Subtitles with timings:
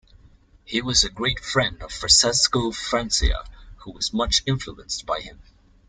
[0.65, 3.45] He was a great friend of Francesco Francia,
[3.83, 5.39] who was much influenced by him.